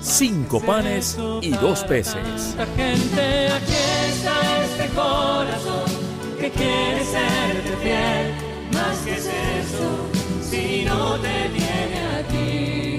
[0.00, 2.56] cinco panes y dos peces.
[2.76, 3.72] Gente, aquí
[4.08, 5.90] está este corazón
[6.38, 8.34] que quiere serte fiel.
[8.72, 10.08] Más que es eso,
[10.42, 12.98] si no te tiene a ti.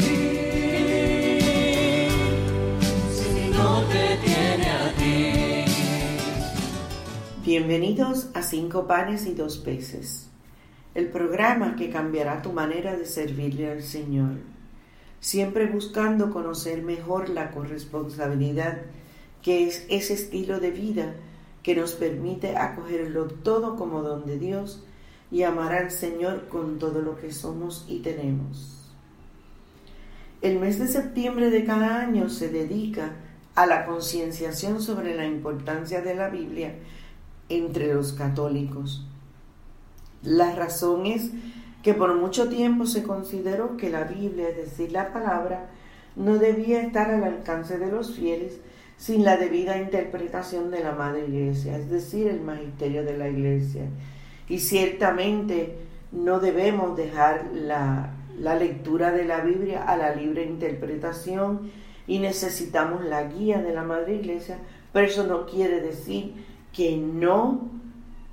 [3.13, 5.71] Si no te tiene a ti.
[7.45, 10.27] Bienvenidos a Cinco Panes y Dos Peces,
[10.95, 14.37] el programa que cambiará tu manera de servirle al Señor,
[15.19, 18.79] siempre buscando conocer mejor la corresponsabilidad
[19.41, 21.15] que es ese estilo de vida
[21.63, 24.83] que nos permite acogerlo todo como don de Dios
[25.31, 28.79] y amar al Señor con todo lo que somos y tenemos.
[30.41, 33.13] El mes de septiembre de cada año se dedica
[33.55, 36.75] a la concienciación sobre la importancia de la Biblia
[37.49, 39.05] entre los católicos.
[40.23, 41.31] La razón es
[41.83, 45.69] que por mucho tiempo se consideró que la Biblia, es decir, la palabra,
[46.15, 48.59] no debía estar al alcance de los fieles
[48.97, 53.83] sin la debida interpretación de la Madre Iglesia, es decir, el magisterio de la Iglesia.
[54.49, 55.77] Y ciertamente
[56.11, 61.71] no debemos dejar la, la lectura de la Biblia a la libre interpretación
[62.07, 64.57] y necesitamos la guía de la Madre Iglesia,
[64.91, 66.33] pero eso no quiere decir
[66.73, 67.69] que no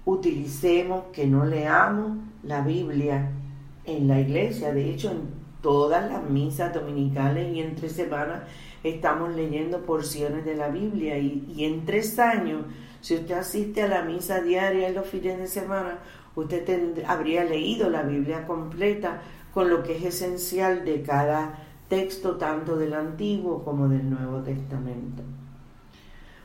[0.04, 3.30] utilicemos, que no leamos la Biblia
[3.86, 4.72] en la iglesia.
[4.72, 8.42] De hecho, en todas las misas dominicales y entre semanas
[8.84, 12.62] estamos leyendo porciones de la Biblia y, en tres años,
[13.00, 15.98] si usted asiste a la misa diaria en los fines de semana,
[16.34, 21.58] usted habría leído la Biblia completa con lo que es esencial de cada
[21.88, 25.22] texto, tanto del Antiguo como del Nuevo Testamento.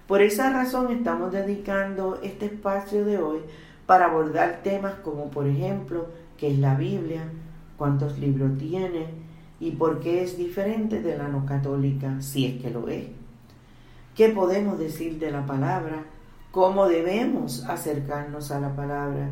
[0.08, 3.40] Por esa razón estamos dedicando este espacio de hoy
[3.86, 6.08] para abordar temas como por ejemplo
[6.42, 7.22] qué es la Biblia,
[7.78, 9.06] cuántos libros tiene
[9.60, 13.06] y por qué es diferente de la no católica, si es que lo es.
[14.16, 16.04] ¿Qué podemos decir de la palabra?
[16.50, 19.30] ¿Cómo debemos acercarnos a la palabra?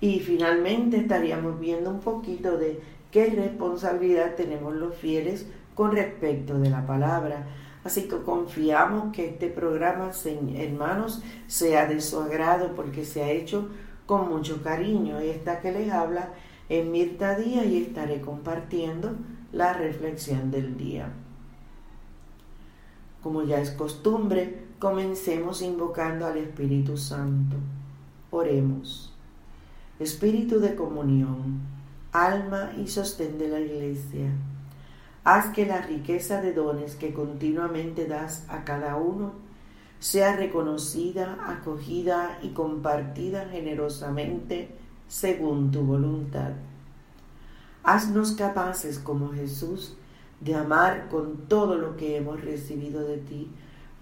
[0.00, 6.70] Y finalmente estaríamos viendo un poquito de qué responsabilidad tenemos los fieles con respecto de
[6.70, 7.46] la palabra.
[7.84, 10.12] Así que confiamos que este programa,
[10.56, 13.68] hermanos, sea de su agrado porque se ha hecho
[14.08, 15.18] con mucho cariño.
[15.18, 16.30] Esta que les habla
[16.70, 19.14] es Mirta Díaz y estaré compartiendo
[19.52, 21.12] la reflexión del día.
[23.22, 27.56] Como ya es costumbre, comencemos invocando al Espíritu Santo.
[28.30, 29.14] Oremos.
[29.98, 31.60] Espíritu de comunión,
[32.12, 34.30] alma y sostén de la Iglesia.
[35.24, 39.47] Haz que la riqueza de dones que continuamente das a cada uno
[40.00, 44.76] sea reconocida, acogida y compartida generosamente
[45.08, 46.52] según tu voluntad.
[47.82, 49.96] Haznos capaces como Jesús
[50.40, 53.50] de amar con todo lo que hemos recibido de ti,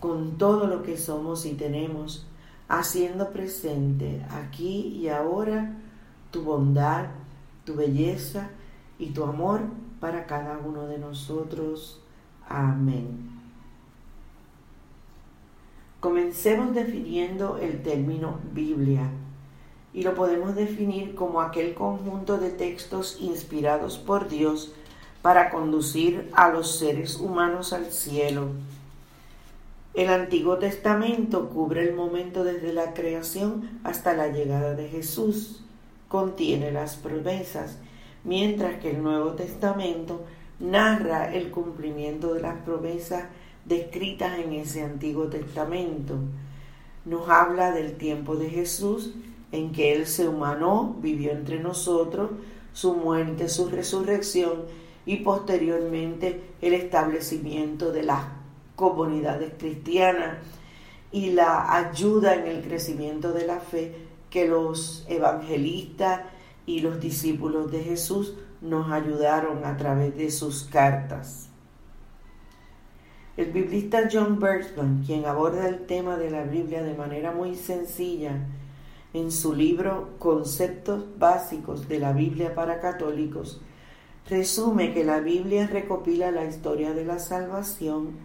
[0.01, 2.27] con todo lo que somos y tenemos,
[2.69, 5.77] haciendo presente aquí y ahora
[6.31, 7.07] tu bondad,
[7.65, 8.51] tu belleza
[8.99, 9.63] y tu amor
[10.01, 12.03] para cada uno de nosotros.
[12.49, 13.26] Amén.
[16.07, 19.11] Comencemos definiendo el término Biblia
[19.93, 24.73] y lo podemos definir como aquel conjunto de textos inspirados por Dios
[25.21, 28.51] para conducir a los seres humanos al cielo.
[29.95, 35.65] El Antiguo Testamento cubre el momento desde la creación hasta la llegada de Jesús,
[36.07, 37.79] contiene las promesas,
[38.23, 40.25] mientras que el Nuevo Testamento
[40.61, 43.25] narra el cumplimiento de las promesas
[43.67, 46.17] descritas en ese Antiguo Testamento.
[47.05, 49.15] Nos habla del tiempo de Jesús
[49.53, 52.31] en que Él se humanó, vivió entre nosotros,
[52.73, 54.65] su muerte, su resurrección
[55.05, 58.25] y posteriormente el establecimiento de las
[58.75, 60.39] comunidades cristianas
[61.13, 63.95] y la ayuda en el crecimiento de la fe
[64.31, 66.23] que los evangelistas
[66.67, 71.46] y los discípulos de Jesús nos ayudaron a través de sus cartas.
[73.37, 78.47] El biblista John Bertman, quien aborda el tema de la Biblia de manera muy sencilla
[79.13, 83.61] en su libro Conceptos básicos de la Biblia para católicos,
[84.31, 88.17] resume que la Biblia recopila la historia de la salvación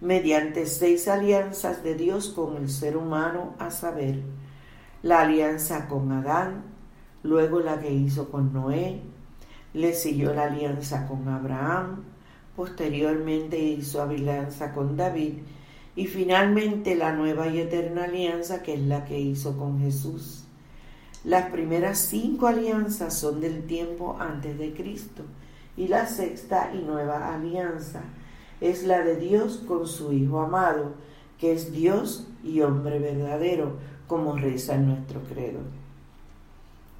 [0.00, 4.22] mediante seis alianzas de Dios con el ser humano, a saber,
[5.02, 6.64] la alianza con Adán,
[7.22, 9.02] luego la que hizo con Noé,
[9.74, 12.15] le siguió la alianza con Abraham,
[12.56, 15.34] posteriormente hizo alianza con David
[15.94, 20.44] y finalmente la nueva y eterna alianza que es la que hizo con Jesús.
[21.24, 25.22] Las primeras cinco alianzas son del tiempo antes de Cristo
[25.76, 28.02] y la sexta y nueva alianza
[28.60, 30.92] es la de Dios con su Hijo amado,
[31.38, 33.74] que es Dios y hombre verdadero,
[34.06, 35.58] como reza en nuestro credo.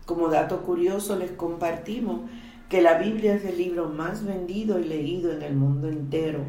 [0.05, 2.21] Como dato curioso les compartimos
[2.69, 6.41] que la Biblia es el libro más vendido y leído en el mundo entero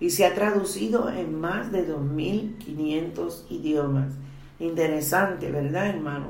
[0.00, 4.12] y se ha traducido en más de 2.500 idiomas.
[4.58, 6.28] Interesante, ¿verdad, hermano?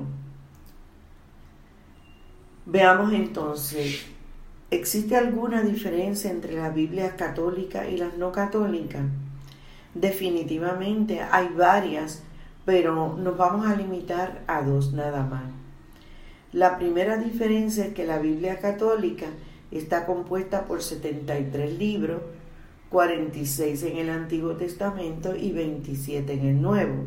[2.66, 4.06] Veamos entonces,
[4.70, 9.04] ¿existe alguna diferencia entre la Biblia católica y las no católicas?
[9.94, 12.22] Definitivamente hay varias,
[12.64, 15.63] pero nos vamos a limitar a dos nada más.
[16.54, 19.26] La primera diferencia es que la Biblia católica
[19.72, 22.22] está compuesta por 73 libros,
[22.90, 27.06] 46 en el Antiguo Testamento y 27 en el Nuevo,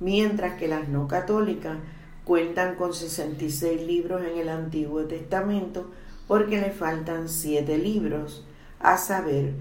[0.00, 1.78] mientras que las no católicas
[2.24, 5.90] cuentan con 66 libros en el Antiguo Testamento
[6.28, 8.44] porque le faltan 7 libros,
[8.80, 9.54] a saber,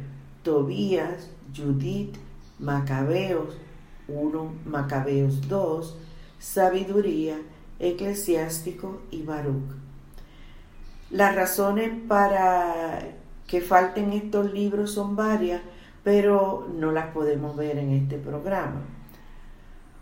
[0.43, 2.17] Tobías, Judith,
[2.59, 3.57] Macabeos
[4.09, 5.97] 1, Macabeos 2,
[6.39, 7.39] Sabiduría,
[7.81, 9.73] Eclesiástico y Baruch.
[11.09, 13.01] Las razones para
[13.47, 15.61] que falten estos libros son varias,
[16.03, 18.81] pero no las podemos ver en este programa.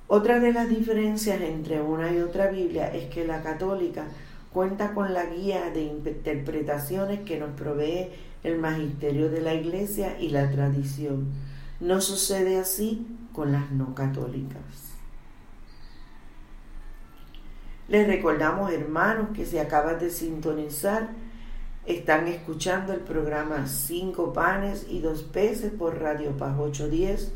[0.07, 4.05] Otra de las diferencias entre una y otra Biblia es que la católica
[4.51, 8.09] cuenta con la guía de interpretaciones que nos provee
[8.43, 11.27] el magisterio de la Iglesia y la tradición.
[11.79, 14.88] No sucede así con las no católicas.
[17.89, 21.09] Les recordamos, hermanos, que si acaban de sintonizar,
[21.87, 27.33] están escuchando el programa Cinco panes y dos peces por Radio Paz 810,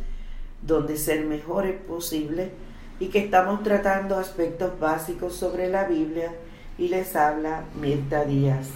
[0.61, 2.51] donde ser mejor es posible
[3.00, 6.31] y que estamos tratando aspectos básicos sobre la Biblia
[6.77, 8.67] y les habla Mirta Díaz.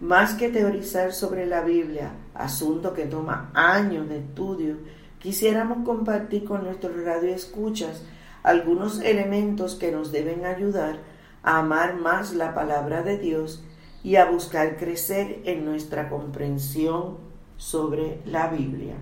[0.00, 4.78] Más que teorizar sobre la Biblia, asunto que toma años de estudio,
[5.22, 8.02] quisiéramos compartir con nuestros radioescuchas
[8.42, 10.98] algunos elementos que nos deben ayudar
[11.44, 13.64] a amar más la palabra de Dios
[14.02, 17.18] y a buscar crecer en nuestra comprensión
[17.56, 18.96] sobre la Biblia.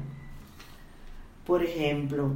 [1.46, 2.32] Por ejemplo,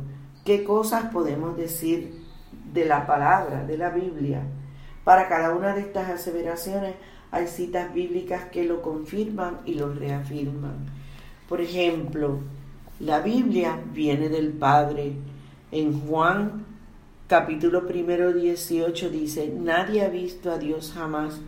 [0.47, 2.25] ¿qué cosas podemos decir
[2.73, 4.43] de la palabra, de la Biblia?
[5.05, 6.95] Para cada una de estas aseveraciones
[7.31, 10.87] hay citas bíblicas que lo confirman y lo reafirman.
[11.49, 12.41] Por ejemplo,
[13.01, 15.17] la Biblia viene del Padre.
[15.73, 16.65] En Juan
[17.27, 21.41] capítulo primero 18 dice, nadie ha visto a Dios jamás,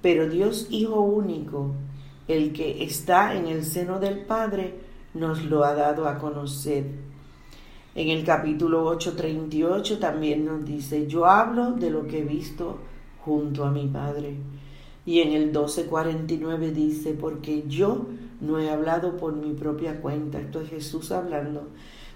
[0.00, 1.74] pero Dios Hijo único,
[2.28, 4.74] el que está en el seno del Padre,
[5.12, 6.86] nos lo ha dado a conocer.
[7.94, 12.78] En el capítulo 8:38 también nos dice, yo hablo de lo que he visto
[13.24, 14.36] junto a mi Padre.
[15.06, 18.06] Y en el 12:49 dice, porque yo
[18.46, 21.68] no he hablado por mi propia cuenta, esto es Jesús hablando,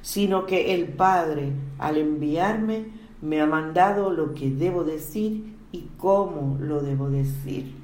[0.02, 2.87] sino que el Padre, al enviarme,
[3.20, 7.75] me ha mandado lo que debo decir y cómo lo debo decir.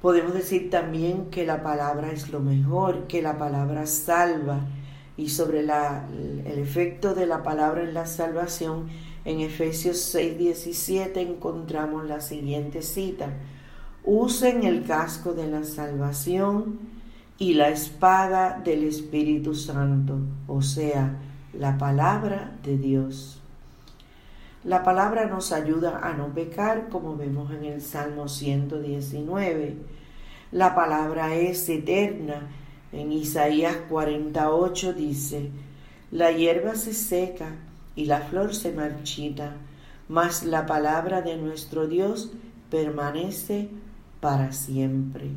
[0.00, 4.60] Podemos decir también que la palabra es lo mejor, que la palabra salva.
[5.18, 6.08] Y sobre la,
[6.46, 8.88] el efecto de la palabra en la salvación,
[9.26, 13.34] en Efesios 6:17 encontramos la siguiente cita.
[14.04, 16.78] Usen el casco de la salvación
[17.38, 21.18] y la espada del Espíritu Santo, o sea,
[21.52, 23.40] la palabra de Dios.
[24.62, 29.76] La palabra nos ayuda a no pecar, como vemos en el Salmo 119.
[30.52, 32.48] La palabra es eterna.
[32.92, 35.50] En Isaías 48 dice,
[36.10, 37.54] la hierba se seca
[37.96, 39.54] y la flor se marchita,
[40.08, 42.32] mas la palabra de nuestro Dios
[42.68, 43.68] permanece
[44.20, 45.30] para siempre.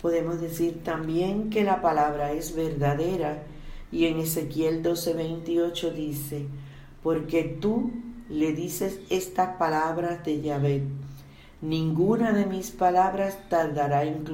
[0.00, 3.42] Podemos decir también que la palabra es verdadera
[3.92, 6.46] y en Ezequiel 12:28 dice,
[7.02, 7.92] porque tú
[8.28, 10.82] le dices estas palabras de Yahvé,
[11.60, 14.24] ninguna de mis palabras tardará en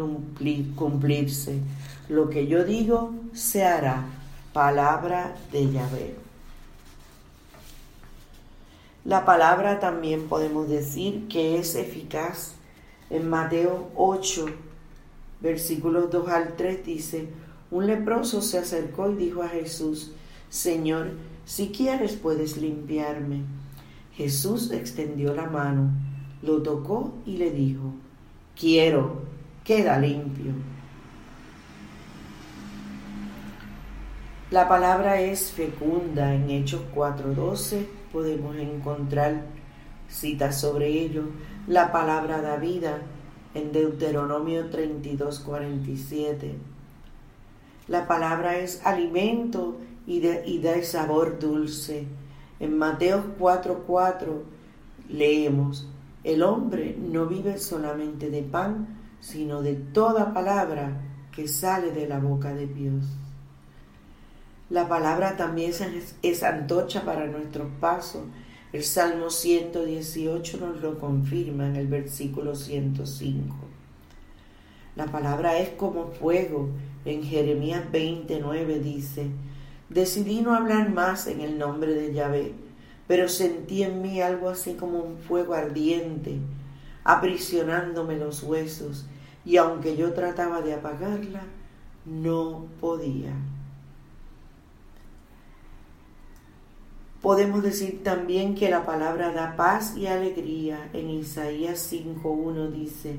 [0.74, 1.60] cumplirse,
[2.08, 4.06] lo que yo digo se hará,
[4.52, 6.14] palabra de Yahvé.
[9.04, 12.57] La palabra también podemos decir que es eficaz
[13.10, 14.46] En Mateo 8,
[15.40, 17.28] versículos 2 al 3 dice,
[17.70, 20.12] un leproso se acercó y dijo a Jesús,
[20.48, 21.12] Señor,
[21.44, 23.42] si quieres puedes limpiarme.
[24.14, 25.90] Jesús extendió la mano,
[26.42, 27.92] lo tocó y le dijo,
[28.58, 29.22] quiero,
[29.64, 30.52] queda limpio.
[34.50, 36.34] La palabra es fecunda.
[36.34, 39.44] En Hechos 4:12 podemos encontrar
[40.08, 41.24] citas sobre ello.
[41.68, 43.02] La palabra da vida
[43.52, 46.54] en Deuteronomio 32:47.
[47.88, 52.06] La palabra es alimento y, y da sabor dulce.
[52.58, 54.44] En Mateo 4:4
[55.10, 55.86] leemos,
[56.24, 58.88] el hombre no vive solamente de pan,
[59.20, 63.04] sino de toda palabra que sale de la boca de Dios.
[64.70, 65.72] La palabra también
[66.22, 68.22] es, antorcha para nuestros pasos.
[68.70, 73.56] El Salmo 118 nos lo confirma en el versículo 105.
[74.94, 76.68] La palabra es como fuego.
[77.06, 79.30] En Jeremías 29 dice,
[79.88, 82.52] decidí no hablar más en el nombre de Yahvé,
[83.06, 86.36] pero sentí en mí algo así como un fuego ardiente,
[87.04, 89.06] aprisionándome los huesos,
[89.46, 91.44] y aunque yo trataba de apagarla,
[92.04, 93.32] no podía.
[97.22, 100.88] Podemos decir también que la palabra da paz y alegría.
[100.92, 103.18] En Isaías 5.1 dice,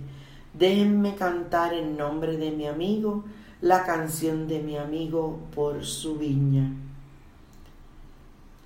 [0.54, 3.26] déjenme cantar en nombre de mi amigo
[3.62, 6.72] la canción de mi amigo por su viña.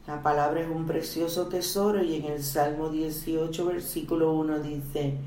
[0.05, 5.17] La palabra es un precioso tesoro y en el Salmo 18, versículo 1 dice,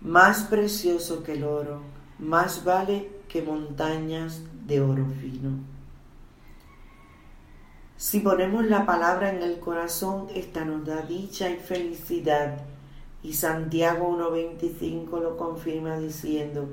[0.00, 1.82] más precioso que el oro,
[2.18, 5.75] más vale que montañas de oro fino.
[7.98, 12.58] Si ponemos la palabra en el corazón, esta nos da dicha y felicidad.
[13.22, 16.68] Y Santiago 1.25 lo confirma diciendo,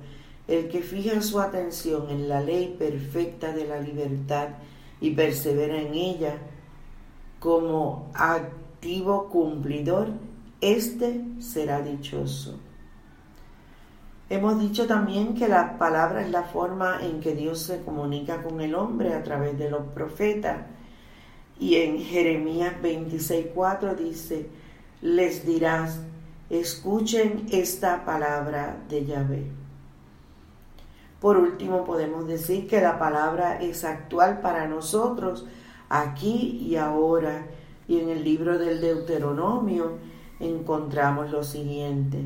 [0.49, 4.49] el que fija su atención en la ley perfecta de la libertad
[4.99, 6.35] y persevera en ella
[7.39, 10.09] como activo cumplidor,
[10.59, 12.59] éste será dichoso.
[14.29, 18.59] Hemos dicho también que la palabra es la forma en que Dios se comunica con
[18.59, 20.57] el hombre a través de los profetas
[21.63, 24.49] y en Jeremías 26:4 dice,
[25.01, 25.97] les dirás,
[26.49, 29.45] escuchen esta palabra de Yahvé.
[31.21, 35.45] Por último, podemos decir que la palabra es actual para nosotros
[35.87, 37.47] aquí y ahora.
[37.87, 39.99] Y en el libro del Deuteronomio
[40.41, 42.25] encontramos lo siguiente.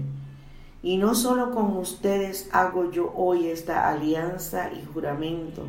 [0.82, 5.68] Y no solo con ustedes hago yo hoy esta alianza y juramento,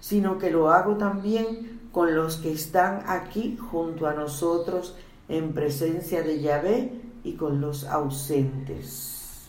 [0.00, 4.96] sino que lo hago también con los que están aquí junto a nosotros
[5.28, 6.90] en presencia de Yahvé
[7.22, 9.46] y con los ausentes.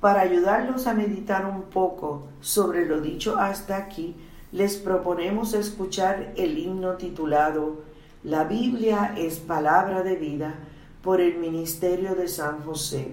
[0.00, 4.16] Para ayudarlos a meditar un poco sobre lo dicho hasta aquí,
[4.52, 7.82] les proponemos escuchar el himno titulado
[8.24, 10.54] La Biblia es palabra de vida
[11.02, 13.12] por el Ministerio de San José.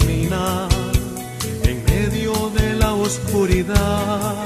[3.11, 4.43] oscuridad.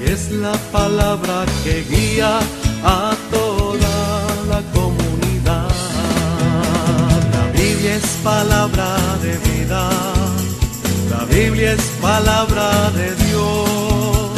[0.00, 2.38] Y es la palabra que guía
[2.84, 3.96] a toda
[4.52, 5.70] la comunidad.
[7.34, 8.88] La Biblia es palabra
[9.24, 9.82] de vida,
[11.10, 12.68] la Biblia es palabra
[13.00, 14.30] de Dios.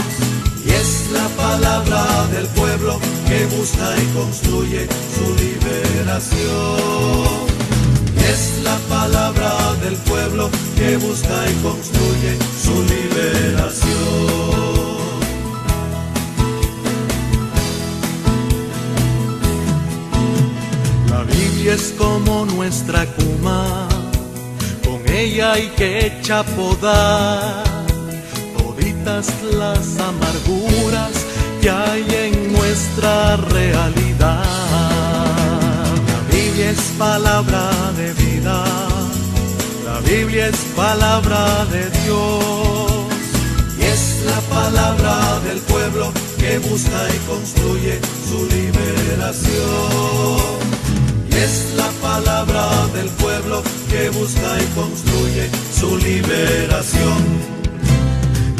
[0.65, 2.03] Y es la palabra
[2.35, 2.99] del pueblo
[3.29, 4.83] que busca y construye
[5.15, 7.58] su liberación
[8.31, 12.33] es la palabra del pueblo que busca y construye
[12.63, 13.89] su liberación.
[21.11, 23.89] La Biblia es como nuestra cuma,
[24.85, 26.13] con ella hay que
[26.57, 27.65] podar
[28.57, 31.13] toditas las amarguras
[31.61, 34.48] que hay en nuestra realidad
[36.63, 38.65] es palabra de vida,
[39.85, 42.89] la Biblia es palabra de Dios
[43.79, 49.59] y es la palabra del pueblo que busca y construye su liberación.
[51.31, 57.59] Y es la palabra del pueblo que busca y construye su liberación.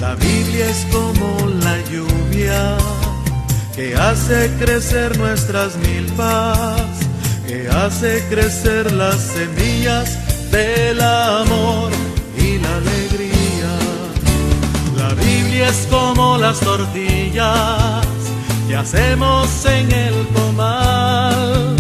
[0.01, 2.77] La Biblia es como la lluvia
[3.75, 7.08] que hace crecer nuestras milpas,
[7.49, 10.19] que hace crecer las semillas
[10.51, 11.91] del amor
[12.37, 13.73] y la alegría.
[14.99, 18.05] La Biblia es como las tortillas
[18.69, 21.77] que hacemos en el comal,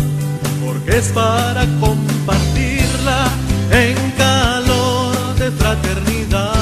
[0.64, 3.28] porque es para compartirla
[3.70, 6.54] en calor de fraternidad.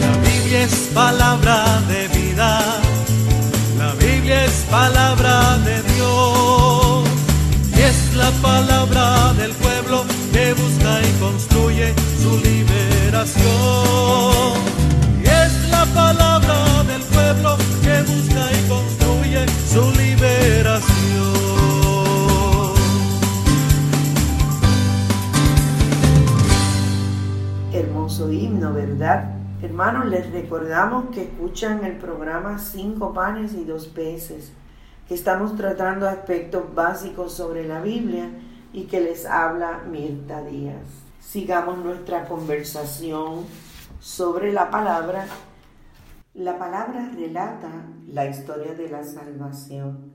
[0.00, 2.60] La Biblia es palabra de vida,
[3.78, 5.21] la Biblia es palabra
[8.40, 13.42] palabra del pueblo que busca y construye su liberación.
[15.22, 20.92] Es la palabra del pueblo que busca y construye su liberación.
[27.72, 29.36] Hermoso himno, ¿verdad?
[29.62, 34.52] Hermanos, les recordamos que escuchan el programa Cinco panes y dos peces,
[35.10, 38.30] estamos tratando aspectos básicos sobre la Biblia
[38.72, 40.86] y que les habla Mirta Díaz.
[41.20, 43.44] Sigamos nuestra conversación
[44.00, 45.26] sobre la palabra.
[46.34, 50.12] La palabra relata la historia de la salvación,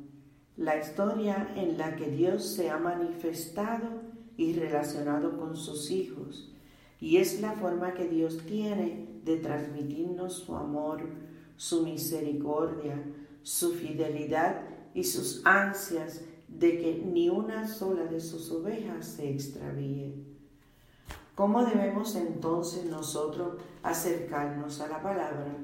[0.56, 4.01] la historia en la que Dios se ha manifestado
[4.36, 6.53] y relacionado con sus hijos.
[7.00, 11.01] Y es la forma que Dios tiene de transmitirnos su amor,
[11.56, 13.03] su misericordia,
[13.44, 20.25] su fidelidad y sus ansias de que ni una sola de sus ovejas se extravíe.
[21.36, 25.56] ¿Cómo debemos entonces nosotros acercarnos a la palabra?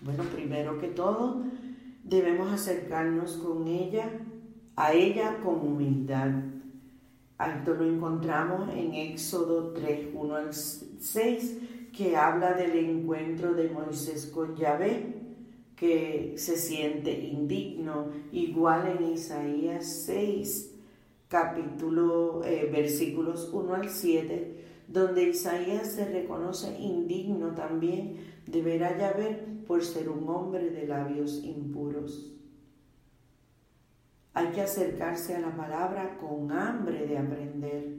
[0.00, 1.42] Bueno, primero que todo,
[2.04, 4.12] debemos acercarnos con ella,
[4.76, 6.30] a ella con humildad.
[7.40, 11.58] Esto lo encontramos en Éxodo 3, 1 al 6,
[11.92, 15.17] que habla del encuentro de Moisés con Yahvé
[15.78, 20.74] que se siente indigno, igual en Isaías 6,
[21.28, 28.98] capítulo, eh, versículos 1 al 7, donde Isaías se reconoce indigno también de ver a
[28.98, 32.34] Yahvé por ser un hombre de labios impuros.
[34.34, 37.96] Hay que acercarse a la palabra con hambre de aprender.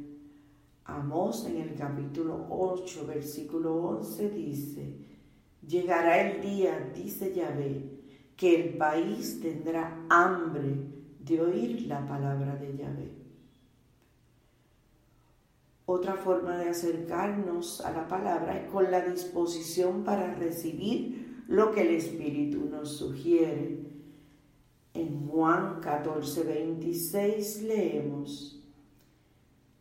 [0.85, 5.08] Amós en el capítulo 8, versículo 11 dice,
[5.69, 7.83] Llegará el día, dice Yahvé,
[8.35, 10.77] que el país tendrá hambre
[11.19, 13.11] de oír la palabra de Yahvé.
[15.85, 21.81] Otra forma de acercarnos a la palabra es con la disposición para recibir lo que
[21.81, 23.77] el Espíritu nos sugiere.
[24.95, 28.59] En Juan 14, 26 leemos,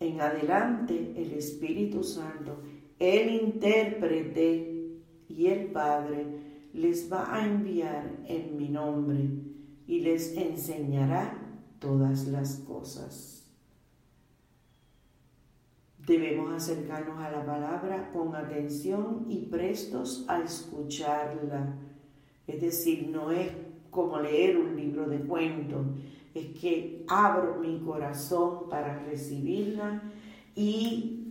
[0.01, 2.59] en adelante el Espíritu Santo,
[2.99, 4.78] el intérprete
[5.29, 6.27] y el Padre
[6.73, 9.31] les va a enviar en mi nombre
[9.87, 11.39] y les enseñará
[11.79, 13.47] todas las cosas.
[16.07, 21.77] Debemos acercarnos a la palabra con atención y prestos a escucharla.
[22.47, 23.51] Es decir, no es
[23.91, 25.87] como leer un libro de cuentos,
[26.35, 30.03] es que abro mi corazón para recibirla
[30.55, 31.28] y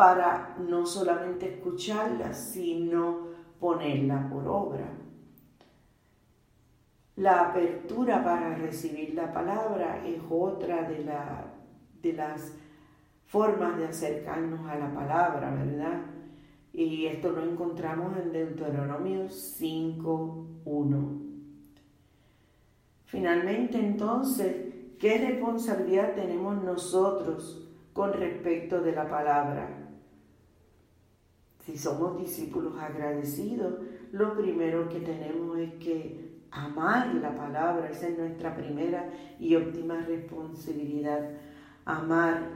[0.00, 3.26] para no solamente escucharla, sino
[3.58, 4.90] ponerla por obra.
[7.16, 11.52] La apertura para recibir la palabra es otra de, la,
[12.00, 12.56] de las
[13.26, 16.00] formas de acercarnos a la palabra, ¿verdad?
[16.72, 21.20] Y esto lo encontramos en Deuteronomio 5.1.
[23.04, 29.79] Finalmente, entonces, ¿qué responsabilidad tenemos nosotros con respecto de la palabra?
[31.64, 33.74] Si somos discípulos agradecidos,
[34.12, 40.00] lo primero que tenemos es que amar la palabra, esa es nuestra primera y óptima
[40.00, 41.30] responsabilidad,
[41.84, 42.48] amar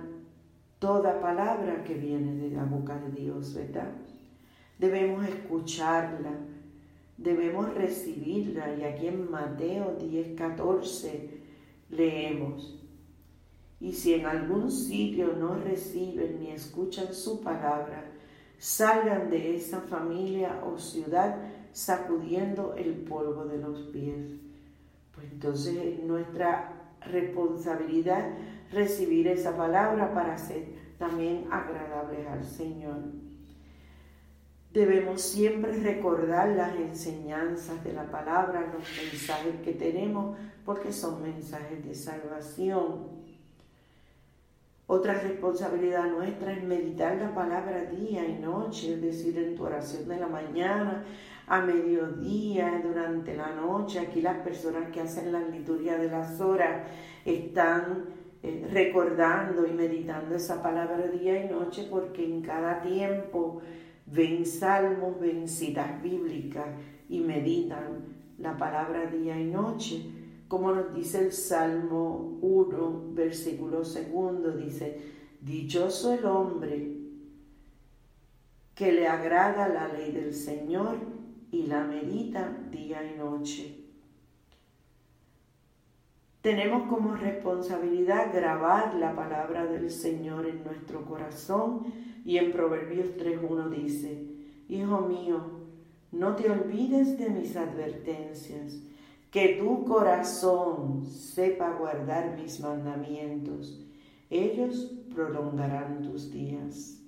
[0.79, 3.93] toda palabra que viene de la boca de Dios, ¿verdad?
[4.79, 6.33] Debemos escucharla,
[7.17, 8.75] debemos recibirla.
[8.75, 11.31] Y aquí en Mateo 10, 14
[11.91, 12.81] leemos,
[13.81, 18.05] y si en algún sitio no reciben ni escuchan su palabra,
[18.59, 21.37] salgan de esa familia o ciudad
[21.73, 24.37] sacudiendo el polvo de los pies.
[25.15, 28.31] Pues entonces es nuestra responsabilidad
[28.73, 30.65] recibir esa palabra para ser
[30.99, 32.97] también agradables al Señor.
[34.73, 41.85] Debemos siempre recordar las enseñanzas de la palabra, los mensajes que tenemos, porque son mensajes
[41.85, 43.24] de salvación.
[44.95, 50.07] Otra responsabilidad nuestra es meditar la palabra día y noche, es decir, en tu oración
[50.07, 51.03] de la mañana,
[51.49, 53.99] a mediodía, durante la noche.
[53.99, 56.87] Aquí las personas que hacen la liturgia de las horas
[57.25, 58.05] están
[58.45, 63.63] eh, recordando y meditando esa palabra día y noche porque en cada tiempo
[64.07, 66.69] ven salmos, ven citas bíblicas
[67.09, 70.24] y meditan la palabra día y noche.
[70.49, 75.01] Como nos dice el Salmo 1, versículo segundo, dice,
[75.41, 76.97] Dichoso el hombre
[78.75, 80.97] que le agrada la ley del Señor
[81.51, 83.85] y la medita día y noche.
[86.41, 91.87] Tenemos como responsabilidad grabar la palabra del Señor en nuestro corazón
[92.25, 94.27] y en Proverbios 3.1 dice,
[94.69, 95.41] Hijo mío,
[96.13, 98.79] no te olvides de mis advertencias,
[99.35, 103.85] que tu corazón sepa guardar mis mandamientos,
[104.31, 107.03] ellos prolongarán tus días.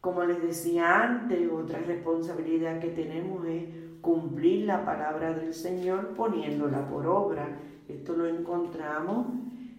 [0.00, 3.66] Como les decía antes, otra responsabilidad que tenemos es
[4.00, 7.60] cumplir la palabra del Señor poniéndola por obra.
[7.86, 9.28] Esto lo encontramos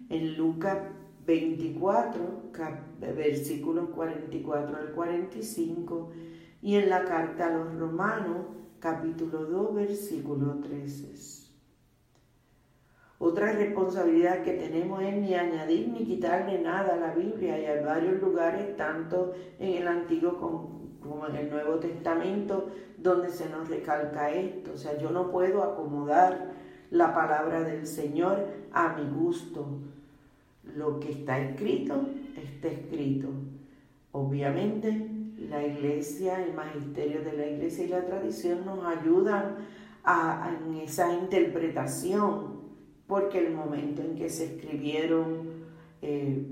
[0.08, 0.78] en Lucas
[1.26, 2.22] 24,
[2.98, 6.10] versículos 44 al 45,
[6.62, 11.50] y en la carta a los romanos, capítulo 2, versículo 13.
[13.18, 17.84] Otra responsabilidad que tenemos es ni añadir ni quitarle nada a la Biblia y hay
[17.84, 20.38] varios lugares, tanto en el Antiguo
[21.02, 24.72] como en el Nuevo Testamento, donde se nos recalca esto.
[24.72, 26.52] O sea, yo no puedo acomodar
[26.90, 29.66] la palabra del Señor a mi gusto.
[30.74, 33.28] Lo que está escrito, está escrito.
[34.12, 35.09] Obviamente,
[35.50, 39.56] la iglesia, el magisterio de la iglesia y la tradición nos ayudan
[40.06, 42.60] en esa interpretación
[43.06, 45.48] porque el momento en que se escribieron
[46.00, 46.46] eh,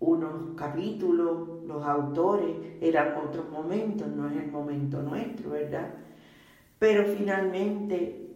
[0.00, 5.94] unos capítulos, los autores, eran otros momentos, no es el momento nuestro, ¿verdad?
[6.80, 8.28] Pero finalmente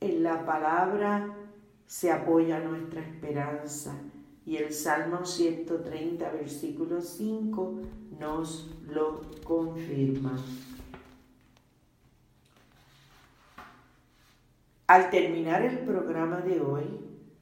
[0.00, 1.36] en la palabra
[1.86, 3.96] se apoya nuestra esperanza
[4.48, 7.80] y el Salmo 130, versículo 5
[8.18, 10.42] nos lo confirma.
[14.86, 16.84] Al terminar el programa de hoy,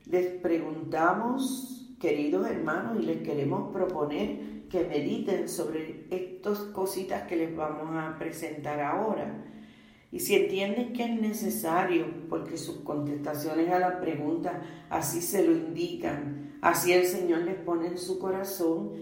[0.06, 7.54] les preguntamos, queridos hermanos, y les queremos proponer que mediten sobre estas cositas que les
[7.54, 9.44] vamos a presentar ahora.
[10.10, 15.52] Y si entienden que es necesario, porque sus contestaciones a la pregunta así se lo
[15.52, 18.92] indican, así el Señor les pone en su corazón,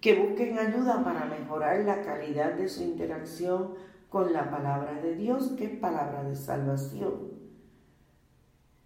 [0.00, 3.74] que busquen ayuda para mejorar la calidad de su interacción
[4.10, 7.32] con la palabra de Dios, que es palabra de salvación.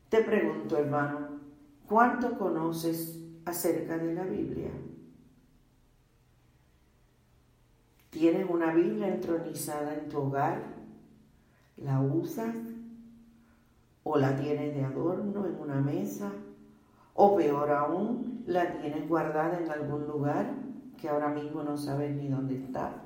[0.09, 1.41] Te pregunto, hermano,
[1.87, 4.71] ¿cuánto conoces acerca de la Biblia?
[8.11, 10.63] ¿Tienes una Biblia entronizada en tu hogar?
[11.77, 12.57] ¿La usas?
[14.03, 16.33] ¿O la tienes de adorno en una mesa?
[17.21, 20.55] ¿O peor aún, la tienes guardada en algún lugar
[20.97, 23.03] que ahora mismo no sabes ni dónde está?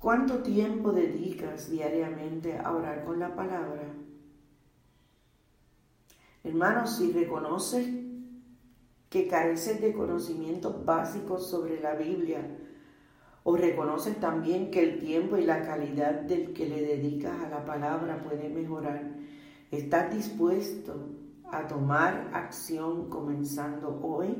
[0.00, 3.84] ¿Cuánto tiempo dedicas diariamente a orar con la palabra?
[6.42, 7.86] Hermanos, si reconoces
[9.10, 12.40] que careces de conocimientos básicos sobre la Biblia,
[13.44, 17.64] o reconoces también que el tiempo y la calidad del que le dedicas a la
[17.64, 19.19] palabra puede mejorar,
[19.70, 21.08] ¿estás dispuesto
[21.50, 24.36] a tomar acción comenzando hoy?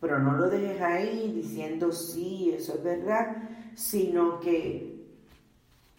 [0.00, 3.36] Pero no lo dejes ahí diciendo sí, eso es verdad,
[3.74, 4.90] sino que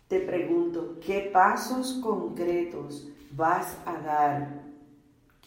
[0.07, 4.61] te pregunto, ¿qué pasos concretos vas a dar?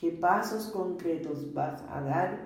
[0.00, 2.38] ¿Qué pasos concretos vas a dar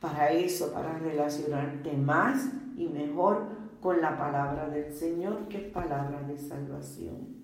[0.00, 3.46] para eso, para relacionarte más y mejor
[3.80, 7.35] con la palabra del Señor, que es palabra de salvación?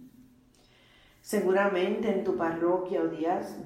[1.22, 3.08] Seguramente en tu parroquia o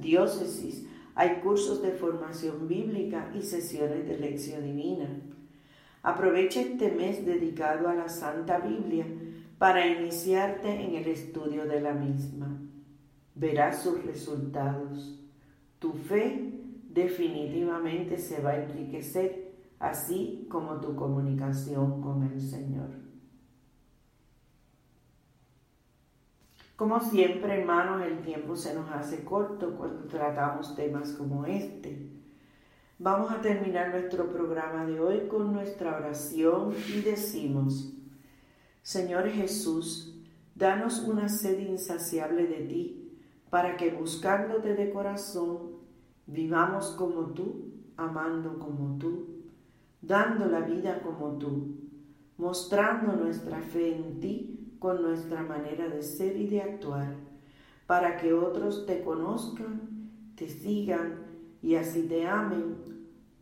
[0.00, 5.08] diócesis hay cursos de formación bíblica y sesiones de lección divina.
[6.02, 9.06] Aprovecha este mes dedicado a la Santa Biblia
[9.58, 12.60] para iniciarte en el estudio de la misma.
[13.34, 15.18] Verás sus resultados.
[15.78, 16.52] Tu fe
[16.90, 22.90] definitivamente se va a enriquecer, así como tu comunicación con el Señor.
[26.76, 32.10] Como siempre, hermanos, el tiempo se nos hace corto cuando tratamos temas como este.
[32.98, 37.94] Vamos a terminar nuestro programa de hoy con nuestra oración y decimos,
[38.82, 40.18] Señor Jesús,
[40.54, 43.10] danos una sed insaciable de ti,
[43.48, 45.76] para que buscándote de corazón,
[46.26, 49.44] vivamos como tú, amando como tú,
[50.02, 51.76] dando la vida como tú,
[52.36, 57.14] mostrando nuestra fe en ti con nuestra manera de ser y de actuar,
[57.86, 61.24] para que otros te conozcan, te sigan
[61.62, 62.96] y así te amen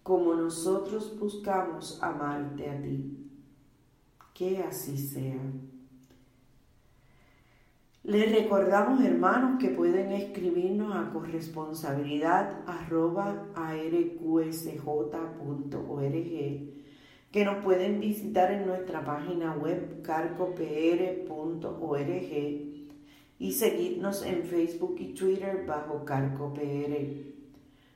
[0.04, 3.30] como nosotros buscamos amarte a ti.
[4.34, 5.40] Que así sea.
[8.02, 12.60] Les recordamos, hermanos, que pueden escribirnos a corresponsabilidad
[17.34, 20.62] que nos pueden visitar en nuestra página web carcopr.org
[23.40, 26.62] y seguirnos en Facebook y Twitter bajo carcopr.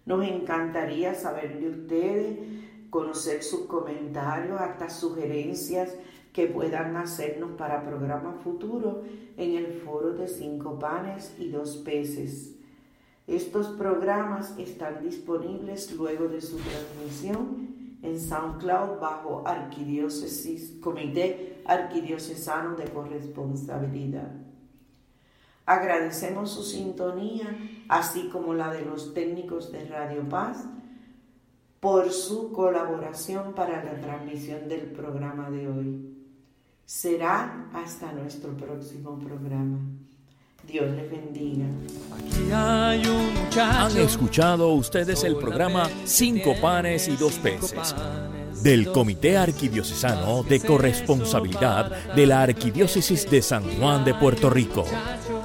[0.06, 2.38] Nos encantaría saber de ustedes,
[2.90, 5.94] conocer sus comentarios, hasta sugerencias
[6.32, 12.56] que puedan hacernos para programas futuros en el foro de cinco panes y dos peces.
[13.28, 22.84] Estos programas están disponibles luego de su transmisión en SoundCloud bajo Arquidiócesis, Comité Arquidiocesano de
[22.84, 24.30] Corresponsabilidad.
[25.66, 27.56] Agradecemos su sintonía,
[27.88, 30.64] así como la de los técnicos de Radio Paz,
[31.80, 36.14] por su colaboración para la transmisión del programa de hoy.
[36.84, 39.78] Será hasta nuestro próximo programa.
[40.68, 41.64] Dios les bendiga.
[42.14, 47.94] Aquí hay un Han escuchado ustedes el programa Cinco panes y dos peces
[48.62, 54.84] del Comité Arquidiocesano de Corresponsabilidad de la Arquidiócesis de San Juan de Puerto Rico.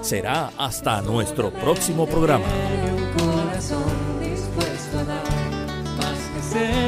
[0.01, 2.45] Será hasta nuestro próximo programa.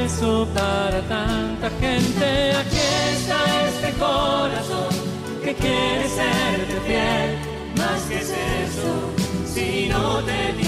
[0.06, 2.52] eso para tanta gente.
[2.52, 2.78] Aquí
[3.13, 4.89] está este corazón
[5.43, 7.44] que quiere ser fiel
[8.07, 9.53] ¿qué es eso?
[9.53, 10.64] Si no te